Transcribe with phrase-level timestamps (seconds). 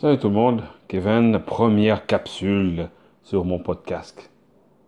[0.00, 2.88] Salut tout le monde, Kevin, première capsule
[3.24, 4.30] sur mon podcast.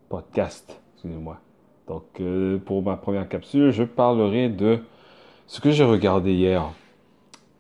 [0.09, 1.40] Podcast, excusez-moi.
[1.88, 4.79] Donc, euh, pour ma première capsule, je parlerai de
[5.49, 6.71] ce que j'ai regardé hier.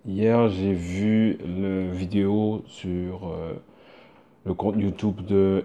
[0.06, 3.54] Hier, j'ai vu la vidéo sur euh,
[4.44, 5.64] le compte YouTube de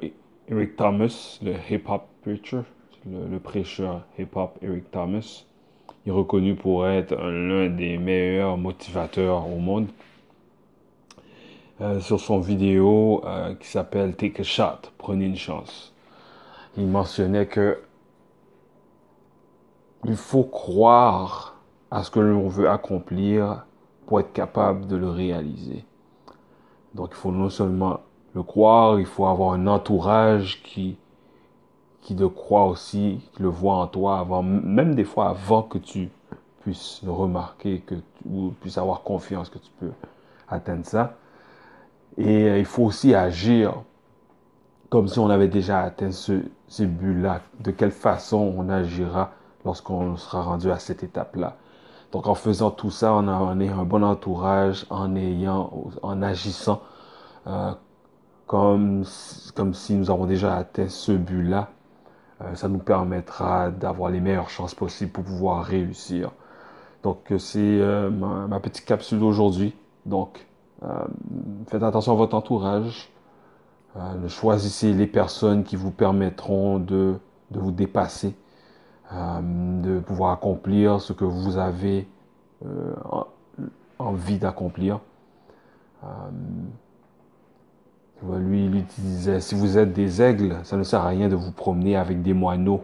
[0.50, 2.62] Eric Thomas, le hip-hop preacher,
[3.06, 5.44] le, le prêcheur hip-hop Eric Thomas.
[6.04, 9.86] Il est reconnu pour être l'un des meilleurs motivateurs au monde.
[11.82, 15.94] Euh, sur son vidéo euh, qui s'appelle Take a Shot, prenez une chance.
[16.78, 17.82] Il mentionnait que
[20.06, 21.58] il faut croire
[21.92, 23.66] à ce que l'on veut accomplir
[24.06, 25.84] pour être capable de le réaliser.
[26.94, 28.00] Donc il faut non seulement
[28.36, 30.96] le croire, il faut avoir un entourage qui
[32.00, 35.80] qui le croit aussi, qui le voit en toi avant, même des fois avant que
[35.80, 36.10] tu
[36.62, 39.92] puisses le remarquer, que tu, ou puisses avoir confiance que tu peux
[40.48, 41.18] atteindre ça.
[42.18, 43.74] Et euh, il faut aussi agir
[44.90, 47.42] comme si on avait déjà atteint ce, ce but-là.
[47.60, 49.32] De quelle façon on agira
[49.66, 51.58] lorsqu'on sera rendu à cette étape-là?
[52.12, 55.72] Donc en faisant tout ça, on a, on un bon entourage, en ayant,
[56.02, 56.82] en agissant
[57.48, 57.72] euh,
[58.48, 59.04] comme,
[59.56, 61.70] comme si nous avons déjà atteint ce but-là.
[62.42, 66.32] Euh, ça nous permettra d'avoir les meilleures chances possibles pour pouvoir réussir.
[67.04, 67.80] Donc c'est
[68.12, 69.76] ma, ma, petite capsule d'aujourd'hui.
[70.06, 70.48] Donc
[71.68, 73.10] faites attention à votre entourage.
[73.98, 77.16] Euh, choisissez les personnes qui vous permettront de,
[77.52, 78.36] de vous dépasser,
[79.14, 79.40] euh,
[79.82, 82.08] de pouvoir accomplir ce que vous avez
[84.00, 85.00] envie d'accomplir.
[88.24, 91.52] lui, il disait, si vous êtes des aigles, ça ne sert à rien de vous
[91.52, 92.82] promener avec des moineaux,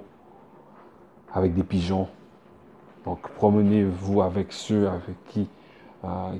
[1.33, 2.07] avec des pigeons.
[3.05, 5.60] Donc promenez-vous avec ceux avec qui euh,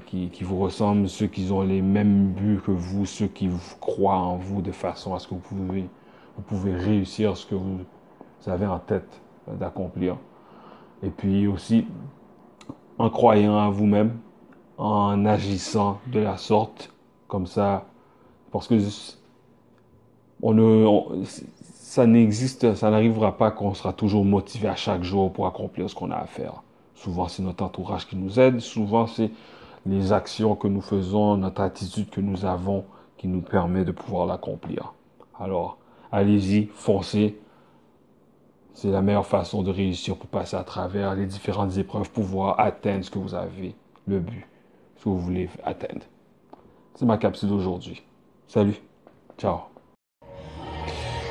[0.07, 4.17] qui, qui, vous ressemblent, ceux qui ont les mêmes buts que vous, ceux qui croient
[4.17, 5.85] en vous de façon à ce que vous
[6.47, 7.79] pouvez, réussir ce que vous
[8.47, 10.17] avez en tête d'accomplir.
[11.03, 11.85] Et puis aussi,
[12.97, 14.17] en croyant à vous-même,
[14.77, 16.91] en agissant de la sorte,
[17.27, 17.85] comme ça,
[18.51, 18.79] parce que
[21.63, 25.95] ça n'existe, ça n'arrivera pas qu'on sera toujours motivé à chaque jour pour accomplir ce
[25.95, 26.63] qu'on a à faire.
[26.95, 28.59] Souvent, c'est notre entourage qui nous aide.
[28.59, 29.31] Souvent, c'est
[29.85, 32.85] les actions que nous faisons, notre attitude que nous avons
[33.17, 34.93] qui nous permet de pouvoir l'accomplir.
[35.39, 35.77] Alors,
[36.11, 37.39] allez-y, foncez.
[38.73, 43.03] C'est la meilleure façon de réussir pour passer à travers les différentes épreuves, pouvoir atteindre
[43.03, 43.75] ce que vous avez,
[44.07, 44.47] le but,
[44.97, 46.01] ce que vous voulez atteindre.
[46.95, 48.01] C'est ma capsule d'aujourd'hui.
[48.47, 48.81] Salut.
[49.37, 49.59] Ciao.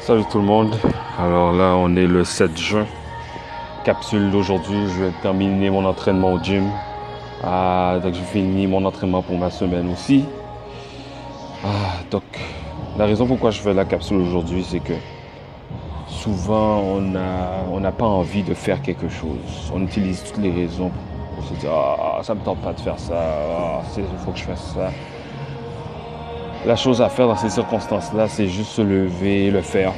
[0.00, 0.75] Salut tout le monde.
[1.19, 2.87] Alors là, on est le 7 juin
[3.85, 4.89] capsule d'aujourd'hui.
[4.89, 6.69] Je vais terminer mon entraînement au gym.
[7.43, 10.25] Ah, donc, je finis mon entraînement pour ma semaine aussi.
[11.65, 12.23] Ah, donc,
[12.99, 14.93] la raison pourquoi je fais la capsule aujourd'hui, c'est que
[16.09, 19.71] souvent, on n'a on pas envie de faire quelque chose.
[19.75, 20.91] On utilise toutes les raisons
[21.35, 23.15] pour se dire Ah, ça me tente pas de faire ça.
[23.17, 24.91] Ah, il faut que je fasse ça.
[26.67, 29.95] La chose à faire dans ces circonstances-là, c'est juste se lever et le faire,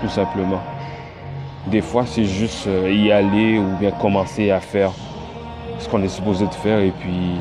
[0.00, 0.60] tout simplement.
[1.66, 4.92] Des fois, c'est juste euh, y aller ou bien commencer à faire
[5.80, 7.38] ce qu'on est supposé de faire et puis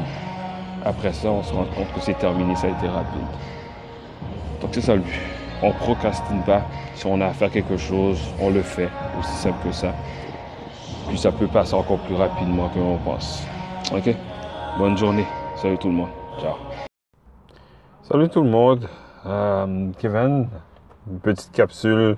[0.84, 3.28] après ça, on se rend compte que c'est terminé, ça a été rapide.
[4.62, 5.22] Donc c'est ça le but.
[5.62, 6.64] On procrastine pas.
[6.96, 8.90] Si on a à faire quelque chose, on le fait.
[9.20, 9.94] Aussi simple que ça.
[11.08, 13.44] Puis ça peut passer encore plus rapidement que l'on pense.
[13.94, 14.16] Ok?
[14.80, 15.26] Bonne journée.
[15.56, 16.10] Salut tout le monde.
[16.42, 16.56] Ciao.
[18.02, 18.88] Salut tout le monde.
[19.26, 20.50] Euh, Kevin,
[21.10, 22.18] une petite capsule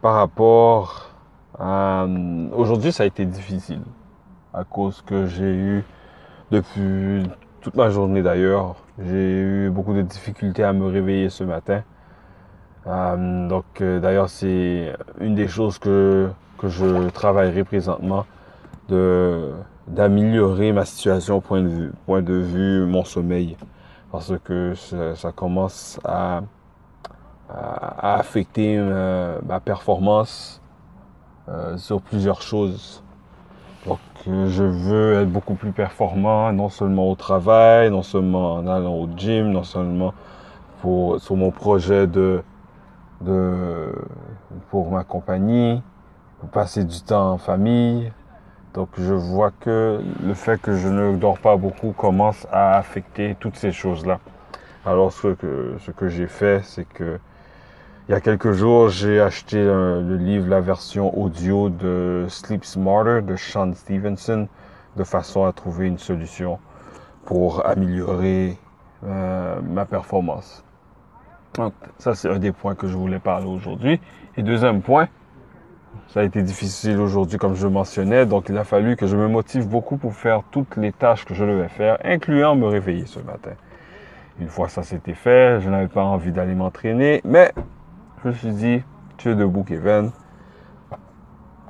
[0.00, 1.15] par rapport
[1.60, 3.80] euh, Aujourd'hui, ça a été difficile
[4.52, 5.84] à cause que j'ai eu
[6.50, 7.24] depuis
[7.60, 11.82] toute ma journée d'ailleurs, j'ai eu beaucoup de difficultés à me réveiller ce matin.
[12.86, 16.28] Euh, donc euh, d'ailleurs, c'est une des choses que
[16.58, 18.24] que je travaillerai présentement
[19.88, 23.56] d'améliorer ma situation au point de vue point de vue mon sommeil
[24.10, 26.42] parce que ça, commence à,
[27.50, 30.62] à, affecter ma performance
[31.48, 33.02] euh, sur plusieurs choses.
[33.86, 38.94] Donc, je veux être beaucoup plus performant, non seulement au travail, non seulement en allant
[38.94, 40.12] au gym, non seulement
[40.80, 42.42] pour, sur mon projet de,
[43.20, 43.92] de,
[44.70, 45.82] pour ma compagnie,
[46.40, 48.12] pour passer du temps en famille.
[48.74, 53.36] Donc, je vois que le fait que je ne dors pas beaucoup commence à affecter
[53.38, 54.18] toutes ces choses-là.
[54.84, 57.18] Alors, ce que, ce que j'ai fait, c'est que
[58.08, 62.64] il y a quelques jours, j'ai acheté euh, le livre, la version audio de Sleep
[62.64, 64.46] Smarter de Sean Stevenson,
[64.96, 66.60] de façon à trouver une solution
[67.24, 68.56] pour améliorer
[69.04, 70.64] euh, ma performance.
[71.54, 74.00] Donc, ça, c'est un des points que je voulais parler aujourd'hui.
[74.36, 75.08] Et deuxième point,
[76.06, 78.24] ça a été difficile aujourd'hui, comme je mentionnais.
[78.24, 81.34] Donc, il a fallu que je me motive beaucoup pour faire toutes les tâches que
[81.34, 83.52] je devais faire, incluant me réveiller ce matin.
[84.38, 87.52] Une fois ça s'était fait, je n'avais pas envie d'aller m'entraîner, mais
[88.22, 88.82] je me suis dit,
[89.16, 90.10] tu es debout, Kevin.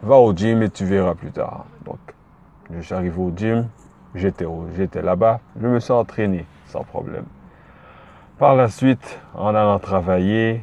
[0.02, 1.64] Va au gym et tu verras plus tard.
[1.84, 1.98] Donc,
[2.70, 3.68] je suis arrivé au gym,
[4.14, 4.46] j'étais,
[4.76, 7.24] j'étais là-bas, je me suis entraîné sans problème.
[8.38, 10.62] Par la suite, en allant travailler,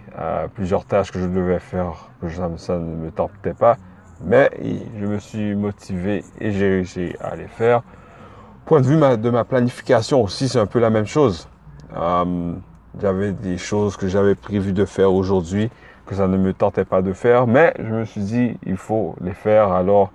[0.53, 3.77] plusieurs tâches que je devais faire, ça, ça ne me tentait pas,
[4.24, 4.51] mais
[5.00, 7.81] je me suis motivé et j'ai réussi à les faire.
[8.65, 11.50] Point de vue de ma planification aussi, c'est un peu la même chose.
[11.97, 12.53] Euh,
[13.01, 15.69] j'avais des choses que j'avais prévu de faire aujourd'hui
[16.05, 19.15] que ça ne me tentait pas de faire, mais je me suis dit, il faut
[19.21, 19.71] les faire.
[19.71, 20.11] Alors,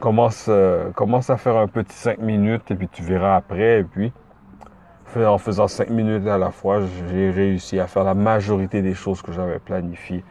[0.00, 3.80] commence, euh, commence à faire un petit 5 minutes et puis tu verras après.
[3.80, 4.12] Et puis,
[5.16, 9.22] en faisant 5 minutes à la fois, j'ai réussi à faire la majorité des choses
[9.22, 10.24] que j'avais planifiées.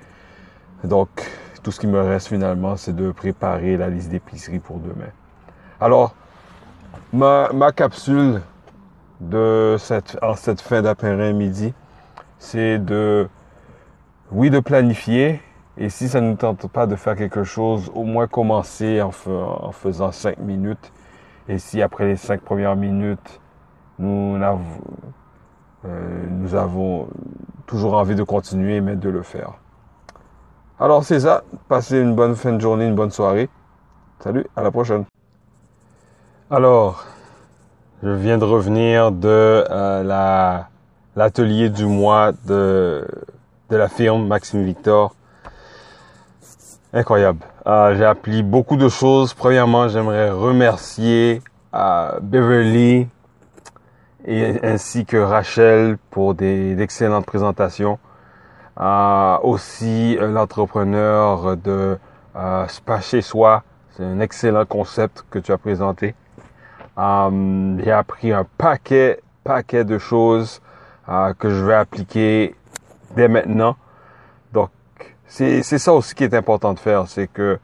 [0.83, 1.09] Donc,
[1.63, 5.09] tout ce qui me reste finalement, c'est de préparer la liste d'épicerie pour demain.
[5.81, 6.15] Alors,
[7.11, 8.41] ma, ma capsule
[9.19, 11.73] de cette, en cette fin d'après-midi,
[12.39, 13.27] c'est de,
[14.31, 15.41] oui, de planifier.
[15.77, 19.11] Et si ça ne nous tente pas de faire quelque chose, au moins commencer en,
[19.71, 20.91] faisant 5 minutes.
[21.47, 23.41] Et si après les 5 premières minutes,
[23.99, 24.37] nous,
[25.85, 27.07] euh, nous avons
[27.67, 29.53] toujours envie de continuer, mais de le faire.
[30.79, 31.43] Alors c'est ça.
[31.67, 33.49] Passez une bonne fin de journée, une bonne soirée.
[34.19, 35.05] Salut, à la prochaine.
[36.49, 37.05] Alors,
[38.03, 39.27] je viens de revenir de
[39.69, 40.69] euh, la
[41.15, 43.07] l'atelier du mois de
[43.69, 45.15] de la firme Maxime Victor.
[46.93, 47.39] Incroyable.
[47.67, 49.33] Euh, j'ai appris beaucoup de choses.
[49.33, 51.41] Premièrement, j'aimerais remercier
[52.21, 53.07] Beverly,
[54.25, 57.99] et ainsi que Rachel pour des d'excellentes présentations.
[58.79, 61.97] Euh, aussi euh, l'entrepreneur de
[62.35, 66.13] euh, Spa chez soi, c'est un excellent concept que tu as présenté.
[66.97, 70.61] Euh, j'ai appris un paquet paquet de choses
[71.37, 72.55] que je vais appliquer
[73.15, 73.75] dès maintenant.
[74.53, 74.69] Donc
[75.27, 77.59] c'est ça aussi qui est important de faire, c'est que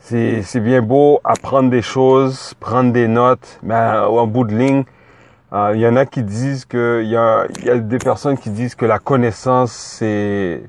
[0.00, 4.84] c'est bien beau apprendre des choses, prendre des notes, mais en bout de ligne
[5.52, 8.38] euh, il y en a qui disent que il y a, y a des personnes
[8.38, 10.62] qui disent que la connaissance c'est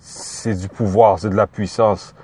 [0.00, 2.14] c'est du pouvoir, c'est de la puissance.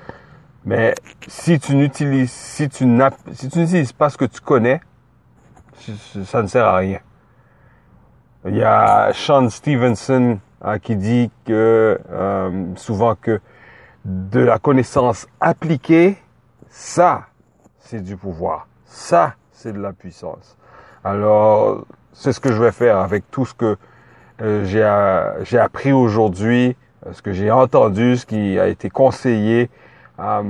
[0.64, 0.94] Mais
[1.28, 2.84] si tu n'utilises si tu
[3.32, 4.80] si tu n'utilises pas ce que tu connais,
[6.24, 6.98] ça ne sert à rien.
[8.46, 11.98] Il y a Sean Stevenson hein, qui dit euh,
[12.76, 13.40] souvent que
[14.04, 16.16] de la connaissance appliquée,
[16.68, 17.26] ça
[17.78, 20.56] c'est du pouvoir, ça c'est de la puissance.
[21.04, 23.76] Alors c'est ce que je vais faire avec tout ce que
[24.40, 26.76] euh, j'ai appris aujourd'hui,
[27.12, 29.68] ce que j'ai entendu, ce qui a été conseillé,
[30.18, 30.42] euh,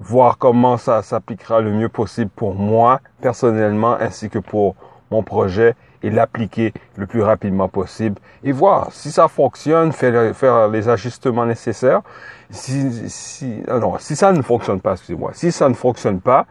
[0.00, 4.74] voir comment ça s'appliquera le mieux possible pour moi personnellement ainsi que pour
[5.10, 10.68] mon projet et l'appliquer le plus rapidement possible et voir si ça fonctionne, faire, faire
[10.68, 12.00] les ajustements nécessaires.
[12.48, 16.46] Si, si, non, si ça ne fonctionne pas, excusez-moi, si ça ne fonctionne pas,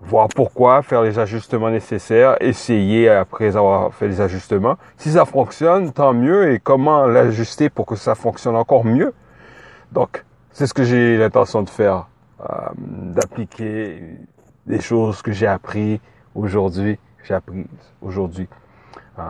[0.00, 4.76] voir pourquoi, faire les ajustements nécessaires, essayer après avoir fait les ajustements.
[4.96, 9.14] Si ça fonctionne, tant mieux, et comment l'ajuster pour que ça fonctionne encore mieux.
[9.92, 12.06] Donc, c'est ce que j'ai l'intention de faire,
[12.76, 14.18] d'appliquer
[14.66, 16.00] des choses que j'ai appris
[16.34, 17.66] aujourd'hui, j'ai appris
[18.02, 18.48] aujourd'hui.
[19.18, 19.22] Euh,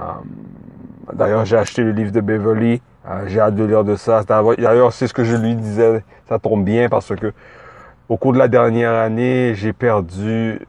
[1.13, 4.23] d'ailleurs, j'ai acheté le livre de Beverly, euh, j'ai hâte de lire de ça.
[4.25, 7.33] D'ailleurs, c'est ce que je lui disais, ça tombe bien parce que
[8.09, 10.61] au cours de la dernière année, j'ai perdu,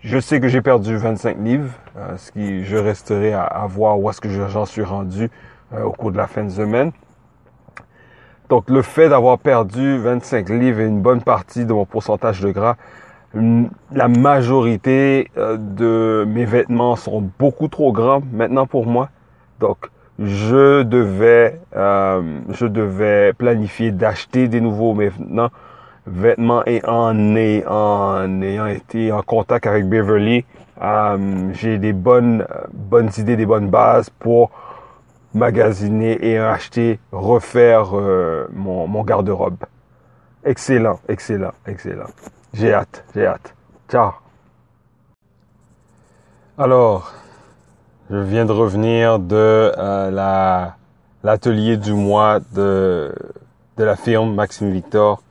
[0.00, 4.08] je sais que j'ai perdu 25 livres, euh, ce qui, je resterai à, voir où
[4.10, 5.30] est-ce que j'en suis rendu
[5.72, 6.92] euh, au cours de la fin de semaine.
[8.48, 12.50] Donc, le fait d'avoir perdu 25 livres et une bonne partie de mon pourcentage de
[12.50, 12.76] gras,
[13.34, 19.08] la majorité euh, de mes vêtements sont beaucoup trop grands maintenant pour moi.
[19.58, 19.78] Donc,
[20.18, 25.48] je devais, je devais planifier d'acheter des nouveaux vêtements
[26.06, 30.44] vêtements et en, en ayant été en contact avec Beverly,
[30.82, 34.50] euh, j'ai des bonnes, bonnes idées, des bonnes bases pour
[35.34, 39.64] magasiner et acheter, refaire euh, mon, mon garde-robe.
[40.44, 42.10] Excellent, excellent, excellent.
[42.52, 43.54] J'ai hâte, j'ai hâte.
[43.88, 44.12] Ciao.
[46.58, 47.12] Alors,
[48.10, 50.76] je viens de revenir de euh, la
[51.22, 53.14] l'atelier du mois de
[53.78, 55.22] de la firme Maxime Victor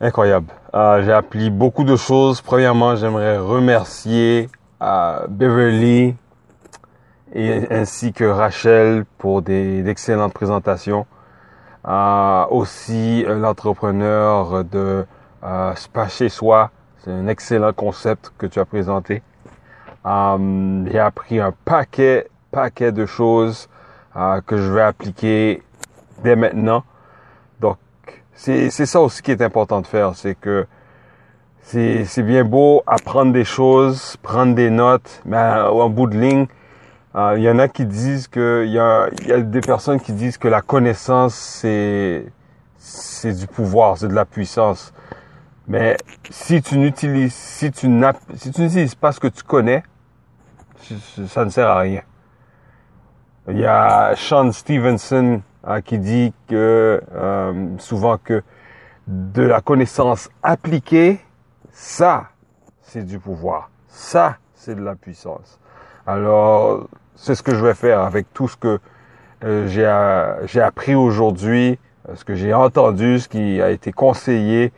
[0.00, 0.46] Incroyable.
[0.74, 2.40] Euh, j'ai appris beaucoup de choses.
[2.40, 4.48] Premièrement, j'aimerais remercier
[4.82, 6.16] euh, Beverly
[7.34, 11.06] et ainsi que Rachel pour des d'excellentes présentations.
[11.88, 15.04] Euh, aussi l'entrepreneur de
[15.42, 19.22] euh, Spa chez soi, c'est un excellent concept que tu as présenté.
[20.06, 23.68] Euh, j'ai appris un paquet, paquet de choses
[24.16, 25.62] euh, que je vais appliquer
[26.22, 26.84] dès maintenant.
[27.60, 27.78] Donc,
[28.34, 30.66] c'est ça aussi qui est important de faire, c'est que
[31.62, 36.46] c'est bien beau apprendre des choses, prendre des notes, mais en bout de ligne,
[37.14, 40.00] euh, il y en a qui disent que il y a, y a des personnes
[40.00, 42.24] qui disent que la connaissance c'est
[42.78, 44.92] c'est du pouvoir, c'est de la puissance.
[45.68, 45.96] Mais
[46.30, 47.88] si tu n'utilises si tu
[48.34, 49.82] si tu n'utilises pas ce que tu connais,
[51.28, 52.02] ça ne sert à rien.
[53.48, 58.42] Il y a Sean Stevenson hein, qui dit que euh, souvent que
[59.06, 61.20] de la connaissance appliquée,
[61.72, 62.28] ça,
[62.82, 63.70] c'est du pouvoir.
[63.88, 65.58] Ça, c'est de la puissance.
[66.06, 68.78] Alors, c'est ce que je vais faire avec tout ce que
[69.44, 71.78] euh, j'ai appris aujourd'hui,
[72.08, 74.72] euh, ce que j'ai entendu, ce qui a été conseillé,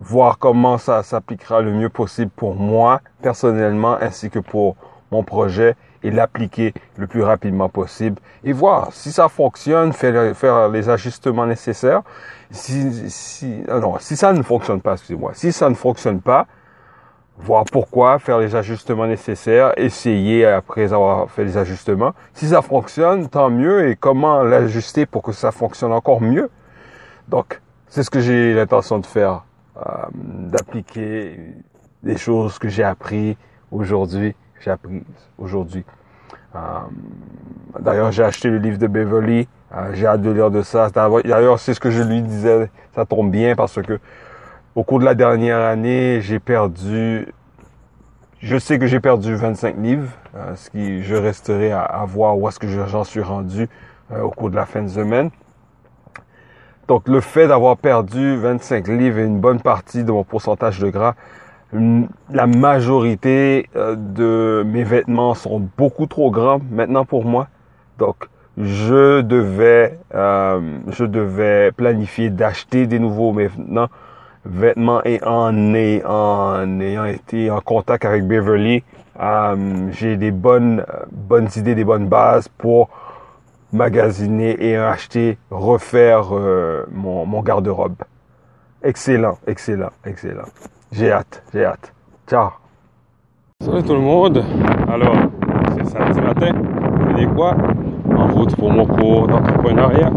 [0.00, 4.76] voir comment ça s'appliquera le mieux possible pour moi personnellement ainsi que pour
[5.10, 10.68] mon projet et l'appliquer le plus rapidement possible et voir si ça fonctionne, faire, faire
[10.68, 12.02] les ajustements nécessaires.
[12.50, 16.46] Si, si, ah ça ne fonctionne pas, excusez-moi, si ça ne fonctionne pas,
[17.42, 22.12] voir pourquoi, faire les ajustements nécessaires, essayer après avoir fait les ajustements.
[22.34, 26.50] Si ça fonctionne, tant mieux et comment l'ajuster pour que ça fonctionne encore mieux.
[27.28, 29.44] Donc, c'est ce que j'ai l'intention de faire,
[29.76, 29.80] euh,
[30.14, 31.38] d'appliquer
[32.02, 33.36] des choses que j'ai appris
[33.70, 35.02] aujourd'hui j'ai appris
[35.38, 35.84] aujourd'hui.
[36.54, 36.58] Euh,
[37.78, 39.48] d'ailleurs, j'ai acheté le livre de Beverly.
[39.74, 40.90] Euh, j'ai hâte de lire de ça.
[40.90, 42.70] D'ailleurs, c'est ce que je lui disais.
[42.94, 43.98] Ça tombe bien parce que
[44.74, 47.28] au cours de la dernière année, j'ai perdu.
[48.40, 52.48] Je sais que j'ai perdu 25 livres, euh, ce qui je resterai à, voir où
[52.48, 53.68] est-ce que j'en suis rendu
[54.10, 55.30] au cours de la fin de semaine.
[56.88, 60.88] Donc, le fait d'avoir perdu 25 livres et une bonne partie de mon pourcentage de
[60.90, 61.14] gras,
[61.72, 67.46] la majorité euh, de mes vêtements sont beaucoup trop grands maintenant pour moi.
[67.98, 73.88] Donc, je devais, euh, je devais planifier d'acheter des nouveaux vêtements,
[74.44, 75.54] vêtements et en,
[76.04, 78.82] en ayant été en contact avec Beverly,
[79.20, 82.88] euh, j'ai des bonnes, bonnes idées, des bonnes bases pour
[83.72, 86.32] magasiner et acheter, refaire
[86.90, 87.96] mon, mon garde-robe.
[88.82, 90.48] Excellent, excellent, excellent.
[90.90, 91.92] J'ai hâte, j'ai hâte.
[92.26, 92.48] Ciao.
[93.62, 94.42] Salut tout le monde.
[94.88, 95.16] Alors,
[95.76, 96.52] c'est samedi matin.
[97.16, 97.54] Vous quoi?
[98.16, 100.10] En route pour mon cours d'entrepreneuriat.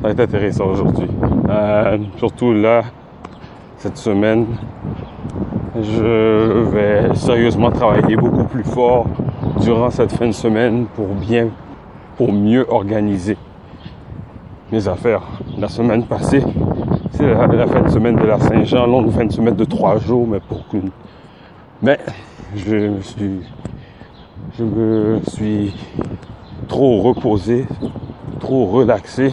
[0.00, 1.08] Ça va être intéressant aujourd'hui.
[1.48, 2.82] Euh, surtout là,
[3.78, 4.46] cette semaine,
[5.74, 9.06] je vais sérieusement travailler beaucoup plus fort
[9.60, 11.48] durant cette fin de semaine pour bien,
[12.16, 13.36] pour mieux organiser
[14.70, 15.22] mes affaires.
[15.58, 16.44] La semaine passée,
[17.10, 20.28] c'est la, fin de semaine de la Saint-Jean, longue fin de semaine de trois jours,
[20.28, 20.90] mais pour qu'une.
[21.82, 21.98] Mais
[22.54, 23.40] je me suis.
[24.56, 25.74] Je me suis
[26.68, 27.66] trop reposé,
[28.38, 29.32] trop relaxé.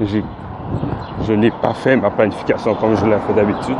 [0.00, 3.76] Je n'ai pas fait ma planification comme je l'ai fait d'habitude.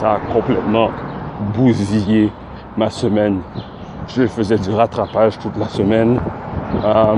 [0.00, 0.90] Ça a complètement
[1.54, 2.32] bousillé
[2.76, 3.40] ma semaine.
[4.08, 6.20] Je faisais du rattrapage toute la semaine.
[6.84, 7.16] Euh,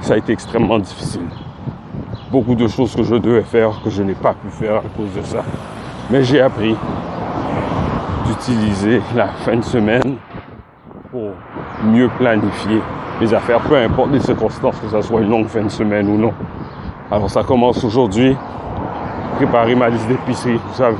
[0.00, 1.28] ça a été extrêmement difficile
[2.30, 5.12] beaucoup de choses que je devais faire que je n'ai pas pu faire à cause
[5.14, 5.42] de ça.
[6.10, 6.76] Mais j'ai appris
[8.26, 10.16] d'utiliser la fin de semaine
[11.10, 11.30] pour
[11.84, 12.80] mieux planifier
[13.20, 16.16] les affaires, peu importe les circonstances, que ce soit une longue fin de semaine ou
[16.16, 16.32] non.
[17.10, 18.36] Alors ça commence aujourd'hui.
[19.36, 20.58] Préparer ma liste d'épicerie.
[20.68, 20.96] Vous savez,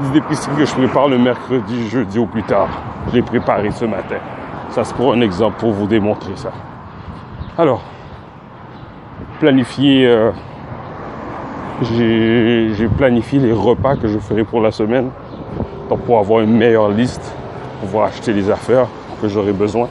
[0.00, 2.68] liste d'épicerie que je prépare le mercredi, jeudi ou plus tard.
[3.08, 4.16] Je l'ai préparée ce matin.
[4.70, 6.52] Ça c'est pour un exemple pour vous démontrer ça.
[7.58, 7.82] Alors,
[9.40, 10.30] planifier euh,
[11.82, 15.10] j'ai planifié les repas que je ferai pour la semaine
[15.94, 17.32] pour avoir une meilleure liste,
[17.78, 18.86] pour pouvoir acheter les affaires
[19.22, 19.88] que j'aurai besoin.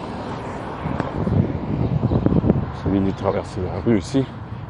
[2.96, 4.24] Venu traverser la rue ici.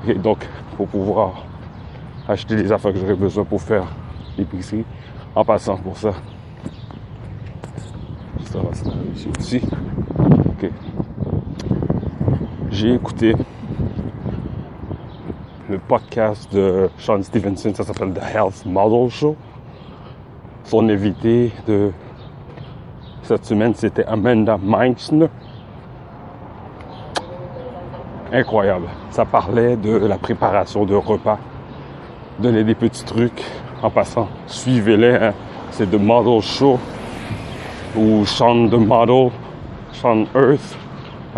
[0.08, 0.39] Et donc,
[0.77, 1.46] pour pouvoir
[2.27, 3.86] acheter les affaires que j'aurai besoin pour faire
[4.36, 4.84] l'épicerie,
[5.36, 6.10] en passant pour ça,
[8.39, 9.62] je la rue ici aussi.
[12.72, 13.36] J'ai écouté
[15.70, 19.36] le podcast de Sean Stevenson, ça s'appelle The Health Model Show.
[20.63, 21.91] Son invité de
[23.22, 25.27] cette semaine, c'était Amanda Meinsner.
[28.32, 28.88] Incroyable.
[29.12, 31.38] Ça parlait de la préparation de repas.
[32.39, 33.44] Donner des petits trucs
[33.82, 34.27] en passant.
[34.48, 35.15] Suivez-les.
[35.15, 35.34] Hein.
[35.72, 36.79] c'est The Model Show
[37.96, 39.32] ou Sean the Model,
[39.91, 40.77] Sean Earth.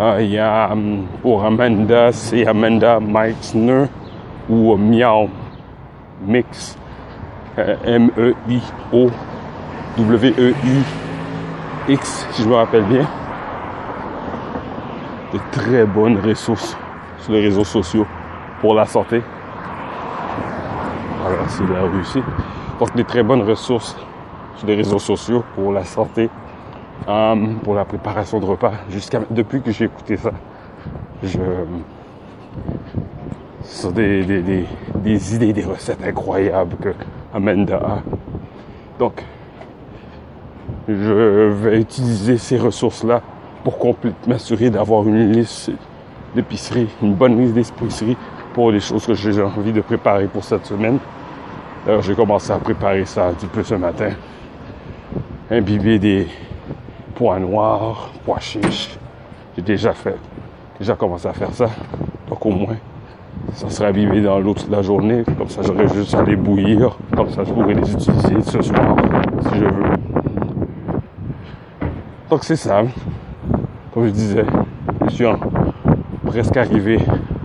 [0.00, 3.86] Euh, Il y a hum, pour Amanda, c'est Amanda Meixner
[4.48, 5.28] ou Miao
[6.26, 6.76] Mix.
[7.58, 9.10] Euh, M-E-I-O
[9.98, 11.26] W-E-I-X,
[12.30, 13.06] si je me rappelle bien.
[15.32, 16.76] De très bonnes ressources
[17.20, 18.06] sur les réseaux sociaux
[18.60, 19.22] pour la santé.
[21.22, 22.22] Voilà, c'est la Russie.
[22.78, 23.96] Donc, des très bonnes ressources
[24.56, 26.30] sur les réseaux sociaux pour la santé,
[27.08, 28.72] euh, pour la préparation de repas.
[29.30, 30.32] Depuis que j'ai écouté ça,
[31.22, 31.38] je
[33.62, 36.94] ce sont des, des idées, des recettes incroyables que
[37.34, 37.98] Amanda a.
[38.98, 39.22] Donc,
[40.88, 43.20] je vais utiliser ces ressources-là
[43.64, 43.96] pour
[44.26, 45.70] m'assurer d'avoir une liste
[46.34, 48.16] d'épicerie, une bonne liste d'épicerie
[48.54, 50.98] pour les choses que j'ai envie de préparer pour cette semaine.
[51.84, 54.10] D'ailleurs, j'ai commencé à préparer ça petit peu ce matin.
[55.50, 56.26] Imbiber des
[57.14, 58.98] pois noirs, pois chiches.
[59.56, 60.16] J'ai déjà fait,
[60.78, 61.68] déjà commencé à faire ça.
[62.28, 62.76] Donc au moins,
[63.54, 65.24] ça sera imbibé dans l'eau toute la journée.
[65.36, 66.96] Comme ça, j'aurais juste à les bouillir.
[67.16, 68.96] Comme ça, je pourrais les utiliser ce soir
[69.42, 69.96] si je veux.
[72.30, 72.82] Donc c'est ça.
[73.98, 74.44] Comme je disais,
[75.06, 75.24] je suis
[76.24, 77.00] presque arrivé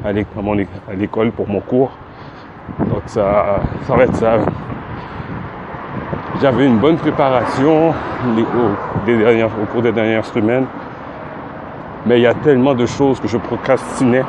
[0.05, 1.89] à l'école pour mon cours.
[2.77, 4.37] Donc ça, ça va être ça.
[6.39, 10.65] J'avais une bonne préparation au, cours des dernières semaines.
[12.05, 14.23] Mais il y a tellement de choses que je procrastinais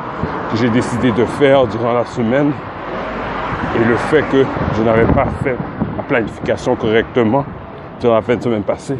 [0.49, 2.51] que j'ai décidé de faire durant la semaine.
[3.75, 4.43] Et le fait que
[4.75, 5.55] je n'avais pas fait
[5.95, 7.45] ma planification correctement
[8.01, 8.97] durant la fin de semaine passée,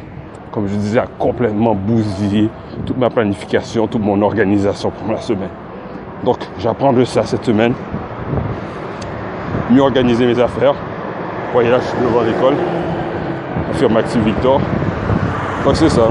[0.55, 2.49] comme je disais, a complètement bousillé
[2.85, 5.49] toute ma planification, toute mon organisation pour la semaine.
[6.23, 7.73] Donc, j'apprends de ça cette semaine.
[9.69, 10.73] Mieux organiser mes affaires.
[11.51, 12.53] Voyez là, je suis devant l'école.
[13.67, 14.61] La firme Maxime Victor.
[15.65, 16.07] Donc, c'est ça.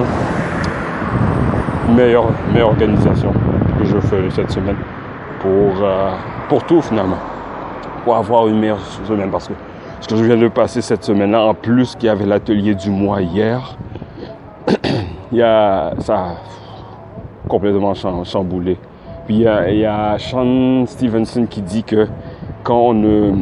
[1.97, 3.33] Meilleure, meilleure organisation
[3.79, 4.77] que je ferai cette semaine
[5.41, 6.11] pour, euh,
[6.51, 7.19] pour tout finalement.
[8.05, 9.31] Pour avoir une meilleure semaine.
[9.31, 9.55] Parce que
[10.03, 12.91] ce que je viens de passer cette semaine-là, en plus qu'il y avait l'atelier du
[12.91, 13.79] mois hier,
[15.33, 16.37] y a ça
[17.49, 18.79] complètement cham- chamboulé.
[19.27, 19.87] Puis il y a, il y
[20.19, 22.09] Sean Stevenson qui dit que
[22.63, 23.33] quand on ne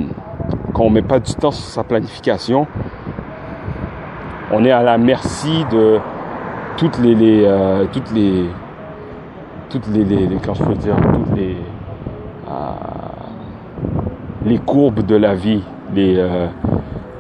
[0.73, 2.67] quand on met pas du temps sur sa planification,
[4.53, 5.99] on est à la merci de
[6.77, 8.47] toutes les, euh, toutes les
[9.69, 10.27] toutes les, les,
[10.77, 11.57] dire toutes les
[12.49, 12.53] euh,
[14.45, 15.63] les courbes de la vie,
[15.95, 16.47] les, euh,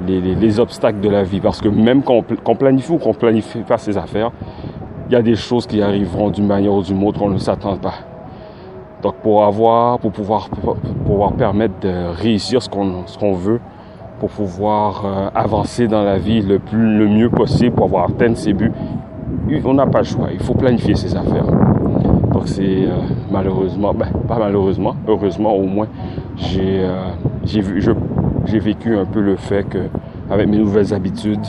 [0.06, 1.40] les, les- les obstacles de la vie.
[1.40, 4.30] Parce que même quand on, planifie ou qu'on planifie pas ses affaires,
[5.08, 7.76] il y a des choses qui arriveront d'une manière ou d'une autre qu'on ne s'attend
[7.76, 7.94] pas.
[9.02, 10.48] Donc pour avoir, pour pouvoir,
[11.04, 13.60] pouvoir permettre de réussir ce qu'on, ce qu'on veut,
[14.20, 18.34] pour pouvoir euh, avancer dans la vie le plus, le mieux possible, pour avoir atteint
[18.36, 18.70] ses buts,
[19.64, 20.28] on n'a pas le choix.
[20.32, 21.46] Il faut planifier ses affaires.
[22.32, 22.90] Donc c'est euh,
[23.30, 25.88] malheureusement, ben, pas malheureusement, heureusement au moins,
[26.36, 27.08] j'ai euh,
[27.44, 27.90] j'ai vu, je-
[28.46, 29.88] j'ai vécu un peu le fait que
[30.30, 31.46] avec mes nouvelles habitudes,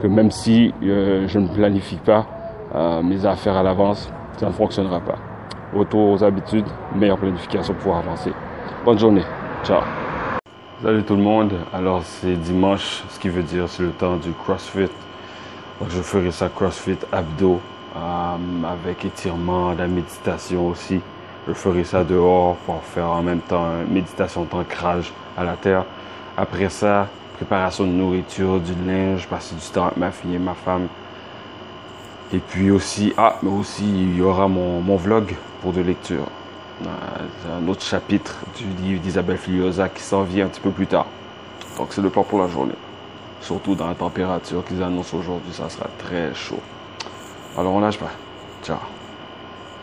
[0.00, 2.26] que même si euh, je ne planifie pas
[2.74, 5.16] euh, mes affaires à l'avance, ça ne fonctionnera pas.
[5.74, 8.32] Retour aux habitudes, meilleure planification pour pouvoir avancer.
[8.84, 9.22] Bonne journée.
[9.64, 9.82] Ciao.
[10.82, 11.52] Salut tout le monde.
[11.72, 14.90] Alors c'est dimanche, ce qui veut dire c'est le temps du CrossFit.
[15.80, 17.60] Donc je ferai ça CrossFit abdos
[17.96, 21.00] euh, avec étirement, la méditation aussi.
[21.46, 25.84] Je ferai ça dehors pour faire en même temps une méditation d'ancrage à la terre.
[26.36, 30.54] Après ça, préparation de nourriture, du linge, passer du temps avec ma fille et ma
[30.54, 30.88] femme.
[32.32, 36.26] Et puis aussi, ah, mais aussi il y aura mon, vlog pour de lecture.
[36.82, 40.86] C'est un autre chapitre du livre d'Isabelle Filiosa qui s'en vient un petit peu plus
[40.86, 41.06] tard.
[41.76, 42.74] Donc c'est le plan pour la journée.
[43.40, 46.60] Surtout dans la température qu'ils annoncent aujourd'hui, ça sera très chaud.
[47.58, 48.10] Alors on lâche pas.
[48.64, 48.78] Ciao.